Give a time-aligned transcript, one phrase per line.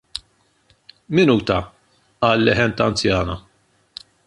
[1.19, 1.59] "Minuta,"
[2.25, 3.37] qal leħen ta' anzjana.